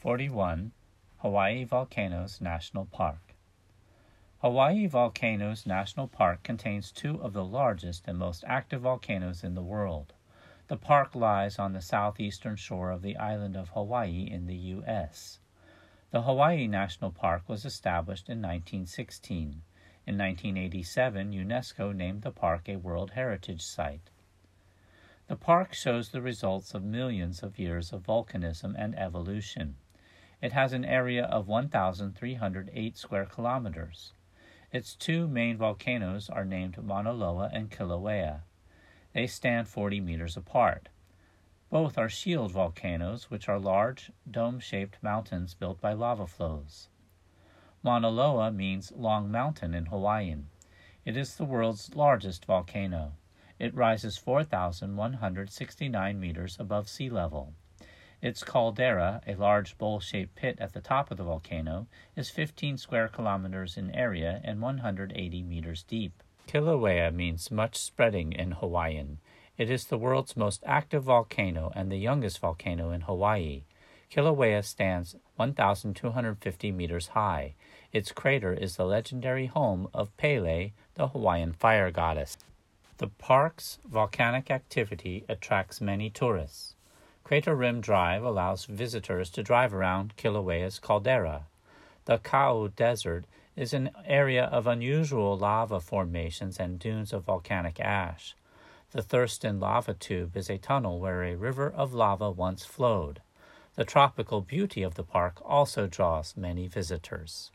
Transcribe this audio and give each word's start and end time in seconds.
41. 0.00 0.70
Hawaii 1.16 1.64
Volcanoes 1.64 2.40
National 2.40 2.86
Park. 2.86 3.34
Hawaii 4.40 4.86
Volcanoes 4.86 5.66
National 5.66 6.06
Park 6.06 6.44
contains 6.44 6.92
two 6.92 7.20
of 7.20 7.32
the 7.32 7.44
largest 7.44 8.06
and 8.06 8.16
most 8.16 8.44
active 8.46 8.82
volcanoes 8.82 9.42
in 9.42 9.56
the 9.56 9.62
world. 9.62 10.14
The 10.68 10.76
park 10.76 11.16
lies 11.16 11.58
on 11.58 11.72
the 11.72 11.82
southeastern 11.82 12.54
shore 12.54 12.92
of 12.92 13.02
the 13.02 13.16
island 13.16 13.56
of 13.56 13.70
Hawaii 13.70 14.30
in 14.30 14.46
the 14.46 14.56
U.S. 14.56 15.40
The 16.12 16.22
Hawaii 16.22 16.68
National 16.68 17.10
Park 17.10 17.48
was 17.48 17.64
established 17.64 18.28
in 18.28 18.38
1916. 18.38 19.62
In 20.06 20.16
1987, 20.16 21.32
UNESCO 21.32 21.92
named 21.92 22.22
the 22.22 22.30
park 22.30 22.68
a 22.68 22.76
World 22.76 23.10
Heritage 23.10 23.62
Site. 23.62 24.10
The 25.26 25.34
park 25.34 25.74
shows 25.74 26.10
the 26.10 26.22
results 26.22 26.72
of 26.72 26.84
millions 26.84 27.42
of 27.42 27.58
years 27.58 27.92
of 27.92 28.04
volcanism 28.04 28.76
and 28.78 28.96
evolution. 28.96 29.74
It 30.40 30.52
has 30.52 30.72
an 30.72 30.84
area 30.84 31.24
of 31.24 31.48
1,308 31.48 32.96
square 32.96 33.26
kilometers. 33.26 34.12
Its 34.70 34.94
two 34.94 35.26
main 35.26 35.56
volcanoes 35.56 36.30
are 36.30 36.44
named 36.44 36.80
Mauna 36.80 37.12
Loa 37.12 37.50
and 37.52 37.70
Kilauea. 37.70 38.42
They 39.14 39.26
stand 39.26 39.66
40 39.66 40.00
meters 40.00 40.36
apart. 40.36 40.90
Both 41.70 41.98
are 41.98 42.08
shield 42.08 42.52
volcanoes, 42.52 43.30
which 43.30 43.48
are 43.48 43.58
large, 43.58 44.12
dome 44.30 44.60
shaped 44.60 45.02
mountains 45.02 45.54
built 45.54 45.80
by 45.80 45.92
lava 45.92 46.26
flows. 46.26 46.88
Mauna 47.82 48.08
Loa 48.08 48.52
means 48.52 48.92
long 48.92 49.30
mountain 49.30 49.74
in 49.74 49.86
Hawaiian. 49.86 50.50
It 51.04 51.16
is 51.16 51.36
the 51.36 51.44
world's 51.44 51.96
largest 51.96 52.44
volcano. 52.44 53.14
It 53.58 53.74
rises 53.74 54.16
4,169 54.16 56.20
meters 56.20 56.56
above 56.60 56.88
sea 56.88 57.10
level. 57.10 57.54
Its 58.20 58.42
caldera, 58.42 59.22
a 59.28 59.34
large 59.36 59.78
bowl 59.78 60.00
shaped 60.00 60.34
pit 60.34 60.56
at 60.60 60.72
the 60.72 60.80
top 60.80 61.10
of 61.10 61.16
the 61.16 61.24
volcano, 61.24 61.86
is 62.16 62.30
15 62.30 62.76
square 62.76 63.06
kilometers 63.06 63.76
in 63.76 63.94
area 63.94 64.40
and 64.42 64.60
180 64.60 65.42
meters 65.44 65.84
deep. 65.84 66.22
Kilauea 66.48 67.14
means 67.14 67.50
much 67.50 67.76
spreading 67.76 68.32
in 68.32 68.52
Hawaiian. 68.52 69.18
It 69.56 69.70
is 69.70 69.84
the 69.84 69.98
world's 69.98 70.36
most 70.36 70.64
active 70.66 71.04
volcano 71.04 71.70
and 71.76 71.92
the 71.92 71.98
youngest 71.98 72.40
volcano 72.40 72.90
in 72.90 73.02
Hawaii. 73.02 73.62
Kilauea 74.10 74.64
stands 74.64 75.14
1,250 75.36 76.72
meters 76.72 77.08
high. 77.08 77.54
Its 77.92 78.10
crater 78.10 78.52
is 78.52 78.76
the 78.76 78.84
legendary 78.84 79.46
home 79.46 79.88
of 79.94 80.16
Pele, 80.16 80.72
the 80.94 81.08
Hawaiian 81.08 81.52
fire 81.52 81.90
goddess. 81.90 82.36
The 82.96 83.08
park's 83.08 83.78
volcanic 83.84 84.50
activity 84.50 85.24
attracts 85.28 85.80
many 85.80 86.10
tourists. 86.10 86.74
Crater 87.28 87.54
Rim 87.54 87.82
Drive 87.82 88.24
allows 88.24 88.64
visitors 88.64 89.28
to 89.28 89.42
drive 89.42 89.74
around 89.74 90.16
Kilauea's 90.16 90.78
caldera. 90.78 91.44
The 92.06 92.16
Kau 92.16 92.68
Desert 92.68 93.26
is 93.54 93.74
an 93.74 93.90
area 94.06 94.44
of 94.44 94.66
unusual 94.66 95.36
lava 95.36 95.78
formations 95.78 96.58
and 96.58 96.78
dunes 96.78 97.12
of 97.12 97.24
volcanic 97.24 97.80
ash. 97.80 98.34
The 98.92 99.02
Thurston 99.02 99.60
Lava 99.60 99.92
Tube 99.92 100.38
is 100.38 100.48
a 100.48 100.56
tunnel 100.56 101.00
where 101.00 101.22
a 101.22 101.36
river 101.36 101.70
of 101.70 101.92
lava 101.92 102.30
once 102.30 102.64
flowed. 102.64 103.20
The 103.74 103.84
tropical 103.84 104.40
beauty 104.40 104.82
of 104.82 104.94
the 104.94 105.04
park 105.04 105.42
also 105.44 105.86
draws 105.86 106.34
many 106.34 106.66
visitors. 106.66 107.50